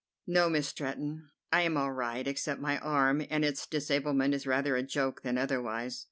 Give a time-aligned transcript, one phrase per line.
[0.25, 4.75] "No, Miss Stretton, I am all right, except my arm, and its disablement is rather
[4.75, 5.99] a joke than otherwise."